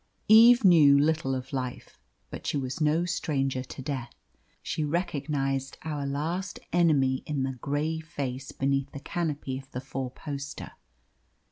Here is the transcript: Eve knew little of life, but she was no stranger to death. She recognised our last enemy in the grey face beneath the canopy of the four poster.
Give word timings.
Eve 0.29 0.65
knew 0.65 0.97
little 0.97 1.35
of 1.35 1.53
life, 1.53 1.99
but 2.31 2.47
she 2.47 2.57
was 2.57 2.81
no 2.81 3.05
stranger 3.05 3.61
to 3.63 3.83
death. 3.83 4.09
She 4.63 4.83
recognised 4.83 5.77
our 5.83 6.07
last 6.07 6.57
enemy 6.73 7.21
in 7.27 7.43
the 7.43 7.53
grey 7.53 7.99
face 7.99 8.51
beneath 8.51 8.91
the 8.93 8.99
canopy 8.99 9.59
of 9.59 9.69
the 9.69 9.79
four 9.79 10.09
poster. 10.09 10.71